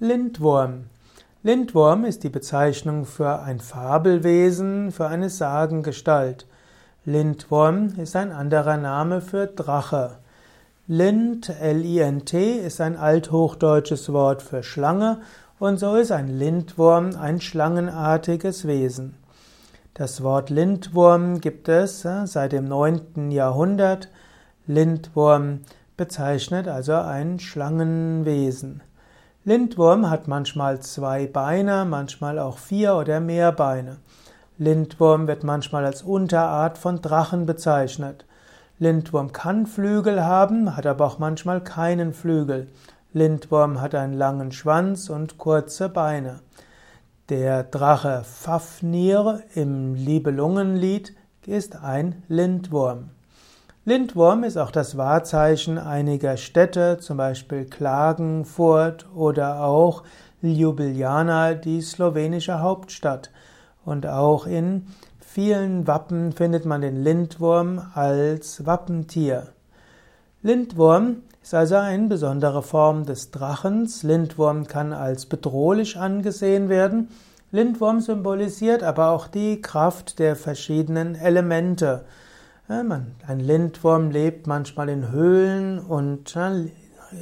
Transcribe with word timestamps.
Lindwurm. 0.00 0.84
Lindwurm 1.42 2.04
ist 2.04 2.22
die 2.22 2.28
Bezeichnung 2.28 3.04
für 3.04 3.40
ein 3.40 3.58
Fabelwesen, 3.58 4.92
für 4.92 5.08
eine 5.08 5.28
Sagengestalt. 5.28 6.46
Lindwurm 7.04 7.94
ist 7.96 8.14
ein 8.14 8.30
anderer 8.30 8.76
Name 8.76 9.20
für 9.20 9.48
Drache. 9.48 10.18
Lind, 10.86 11.48
L-I-N-T, 11.48 12.58
ist 12.58 12.80
ein 12.80 12.96
althochdeutsches 12.96 14.12
Wort 14.12 14.40
für 14.40 14.62
Schlange 14.62 15.18
und 15.58 15.80
so 15.80 15.96
ist 15.96 16.12
ein 16.12 16.28
Lindwurm 16.28 17.16
ein 17.20 17.40
schlangenartiges 17.40 18.68
Wesen. 18.68 19.16
Das 19.94 20.22
Wort 20.22 20.48
Lindwurm 20.48 21.40
gibt 21.40 21.68
es 21.68 22.04
äh, 22.04 22.24
seit 22.24 22.52
dem 22.52 22.66
9. 22.66 23.32
Jahrhundert. 23.32 24.10
Lindwurm 24.68 25.62
bezeichnet 25.96 26.68
also 26.68 26.92
ein 26.92 27.40
Schlangenwesen. 27.40 28.82
Lindwurm 29.48 30.10
hat 30.10 30.28
manchmal 30.28 30.80
zwei 30.80 31.26
Beine, 31.26 31.86
manchmal 31.86 32.38
auch 32.38 32.58
vier 32.58 32.96
oder 32.96 33.18
mehr 33.18 33.50
Beine. 33.50 33.96
Lindwurm 34.58 35.26
wird 35.26 35.42
manchmal 35.42 35.86
als 35.86 36.02
Unterart 36.02 36.76
von 36.76 37.00
Drachen 37.00 37.46
bezeichnet. 37.46 38.26
Lindwurm 38.78 39.32
kann 39.32 39.66
Flügel 39.66 40.22
haben, 40.22 40.76
hat 40.76 40.84
aber 40.84 41.06
auch 41.06 41.18
manchmal 41.18 41.62
keinen 41.62 42.12
Flügel. 42.12 42.68
Lindwurm 43.14 43.80
hat 43.80 43.94
einen 43.94 44.12
langen 44.12 44.52
Schwanz 44.52 45.08
und 45.08 45.38
kurze 45.38 45.88
Beine. 45.88 46.40
Der 47.30 47.62
Drache 47.62 48.24
Fafnir 48.24 49.40
im 49.54 49.94
Libelungenlied 49.94 51.16
ist 51.46 51.82
ein 51.82 52.22
Lindwurm. 52.28 53.08
Lindwurm 53.88 54.44
ist 54.44 54.58
auch 54.58 54.70
das 54.70 54.98
Wahrzeichen 54.98 55.78
einiger 55.78 56.36
Städte, 56.36 56.98
zum 57.00 57.16
Beispiel 57.16 57.64
Klagenfurt 57.64 59.06
oder 59.14 59.64
auch 59.64 60.02
Ljubljana, 60.42 61.54
die 61.54 61.80
slowenische 61.80 62.60
Hauptstadt. 62.60 63.30
Und 63.86 64.06
auch 64.06 64.46
in 64.46 64.88
vielen 65.20 65.86
Wappen 65.86 66.32
findet 66.32 66.66
man 66.66 66.82
den 66.82 67.02
Lindwurm 67.02 67.80
als 67.94 68.66
Wappentier. 68.66 69.54
Lindwurm 70.42 71.22
ist 71.42 71.54
also 71.54 71.76
eine 71.76 72.08
besondere 72.08 72.62
Form 72.62 73.06
des 73.06 73.30
Drachens. 73.30 74.02
Lindwurm 74.02 74.66
kann 74.66 74.92
als 74.92 75.24
bedrohlich 75.24 75.96
angesehen 75.96 76.68
werden. 76.68 77.08
Lindwurm 77.52 78.00
symbolisiert 78.00 78.82
aber 78.82 79.12
auch 79.12 79.28
die 79.28 79.62
Kraft 79.62 80.18
der 80.18 80.36
verschiedenen 80.36 81.14
Elemente. 81.14 82.04
Ein 82.70 83.40
Lindwurm 83.40 84.10
lebt 84.10 84.46
manchmal 84.46 84.90
in 84.90 85.10
Höhlen 85.10 85.78
und 85.78 86.36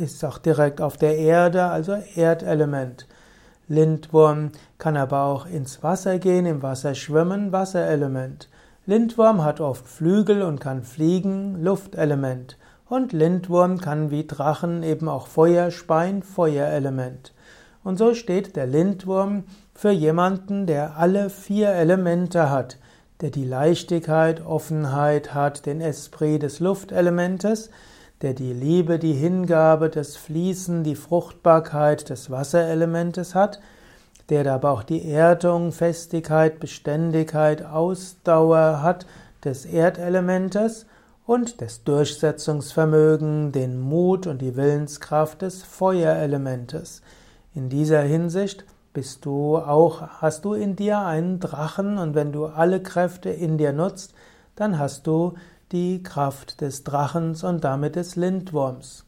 ist 0.00 0.24
auch 0.24 0.38
direkt 0.38 0.80
auf 0.80 0.96
der 0.96 1.18
Erde, 1.18 1.64
also 1.64 1.98
Erdelement. 2.14 3.06
Lindwurm 3.68 4.52
kann 4.78 4.96
aber 4.96 5.24
auch 5.24 5.44
ins 5.44 5.82
Wasser 5.82 6.18
gehen, 6.18 6.46
im 6.46 6.62
Wasser 6.62 6.94
schwimmen, 6.94 7.52
Wasserelement. 7.52 8.48
Lindwurm 8.86 9.44
hat 9.44 9.60
oft 9.60 9.86
Flügel 9.86 10.40
und 10.40 10.60
kann 10.60 10.82
fliegen, 10.82 11.62
Luftelement. 11.62 12.56
Und 12.88 13.12
Lindwurm 13.12 13.82
kann 13.82 14.10
wie 14.10 14.26
Drachen 14.26 14.82
eben 14.82 15.10
auch 15.10 15.26
Feuer 15.26 15.70
speien, 15.70 16.22
Feuerelement. 16.22 17.34
Und 17.82 17.98
so 17.98 18.14
steht 18.14 18.56
der 18.56 18.66
Lindwurm 18.66 19.44
für 19.74 19.90
jemanden, 19.90 20.66
der 20.66 20.96
alle 20.96 21.28
vier 21.28 21.68
Elemente 21.68 22.48
hat 22.48 22.78
der 23.24 23.30
die 23.30 23.46
Leichtigkeit, 23.46 24.44
Offenheit 24.44 25.32
hat, 25.32 25.64
den 25.64 25.80
Esprit 25.80 26.42
des 26.42 26.60
Luftelementes, 26.60 27.70
der 28.20 28.34
die 28.34 28.52
Liebe, 28.52 28.98
die 28.98 29.14
Hingabe, 29.14 29.88
das 29.88 30.14
Fließen, 30.14 30.84
die 30.84 30.94
Fruchtbarkeit 30.94 32.10
des 32.10 32.30
Wasserelementes 32.30 33.34
hat, 33.34 33.60
der 34.28 34.52
aber 34.52 34.72
auch 34.72 34.82
die 34.82 35.10
Erdung, 35.10 35.72
Festigkeit, 35.72 36.60
Beständigkeit, 36.60 37.64
Ausdauer 37.64 38.82
hat 38.82 39.06
des 39.42 39.64
Erdelementes 39.64 40.84
und 41.24 41.62
das 41.62 41.82
Durchsetzungsvermögen, 41.82 43.52
den 43.52 43.80
Mut 43.80 44.26
und 44.26 44.42
die 44.42 44.54
Willenskraft 44.54 45.40
des 45.40 45.62
Feuerelementes. 45.62 47.00
In 47.54 47.70
dieser 47.70 48.02
Hinsicht 48.02 48.66
bist 48.94 49.26
du 49.26 49.58
auch, 49.58 50.02
hast 50.22 50.44
du 50.46 50.54
in 50.54 50.76
dir 50.76 51.00
einen 51.00 51.40
Drachen 51.40 51.98
und 51.98 52.14
wenn 52.14 52.32
du 52.32 52.46
alle 52.46 52.80
Kräfte 52.80 53.28
in 53.28 53.58
dir 53.58 53.72
nutzt, 53.72 54.14
dann 54.56 54.78
hast 54.78 55.06
du 55.06 55.34
die 55.72 56.02
Kraft 56.02 56.60
des 56.60 56.84
Drachens 56.84 57.42
und 57.42 57.64
damit 57.64 57.96
des 57.96 58.14
Lindwurms. 58.14 59.04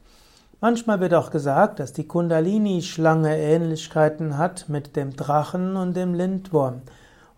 Manchmal 0.61 0.99
wird 1.01 1.15
auch 1.15 1.31
gesagt, 1.31 1.79
dass 1.79 1.93
die 1.93 2.09
Kundalini-Schlange 2.09 3.39
Ähnlichkeiten 3.39 4.37
hat 4.37 4.69
mit 4.69 4.97
dem 4.97 5.15
Drachen 5.15 5.77
und 5.77 5.97
dem 5.97 6.15
Lindwurm. 6.15 6.83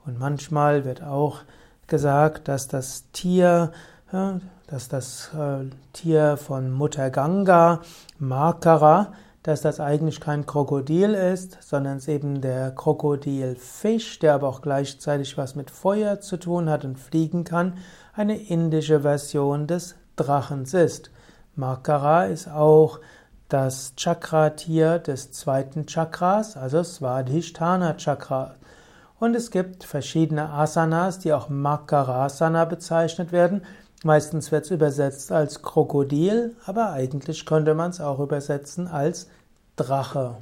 Und 0.07 0.19
manchmal 0.19 0.87
wird 0.87 1.03
auch 1.03 1.41
gesagt, 1.87 2.49
dass 2.49 2.69
das 2.69 3.11
Tier, 3.13 3.73
dass 4.11 4.89
das 4.89 5.31
äh, 5.35 5.67
Tier 5.93 6.39
von 6.39 6.73
Mutter 6.73 7.11
Ganga, 7.11 7.83
Makara, 8.19 9.13
dass 9.49 9.63
das 9.63 9.81
eigentlich 9.81 10.21
kein 10.21 10.45
Krokodil 10.45 11.15
ist, 11.15 11.57
sondern 11.63 11.97
es 11.97 12.07
eben 12.07 12.43
der 12.43 12.71
Krokodilfisch, 12.71 14.19
der 14.19 14.35
aber 14.35 14.47
auch 14.47 14.61
gleichzeitig 14.61 15.39
was 15.39 15.55
mit 15.55 15.71
Feuer 15.71 16.21
zu 16.21 16.37
tun 16.37 16.69
hat 16.69 16.85
und 16.85 16.99
fliegen 16.99 17.45
kann, 17.45 17.79
eine 18.13 18.37
indische 18.37 19.01
Version 19.01 19.67
des 19.67 19.95
Drachens 20.17 20.75
ist. 20.75 21.11
Makara 21.55 22.27
ist 22.27 22.47
auch 22.51 23.01
das 23.49 23.95
Chakra-Tier 23.97 24.99
des 24.99 25.33
zweiten 25.33 25.87
Chakras, 25.87 26.59
also 26.59 26.83
Svadhisthana 26.83 27.95
Chakra. 27.95 28.55
Und 29.19 29.35
es 29.35 29.51
gibt 29.51 29.83
verschiedene 29.83 30.51
Asanas, 30.51 31.21
die 31.21 31.33
auch 31.33 31.49
Makarasana 31.49 32.67
bezeichnet 32.67 33.33
werden. 33.33 33.63
Meistens 34.05 34.53
wird 34.53 34.65
es 34.65 34.71
übersetzt 34.71 35.33
als 35.33 35.63
Krokodil, 35.63 36.55
aber 36.65 36.93
eigentlich 36.93 37.47
könnte 37.47 37.75
man 37.75 37.91
es 37.91 38.01
auch 38.01 38.21
übersetzen 38.21 38.87
als 38.87 39.29
Drache 39.77 40.37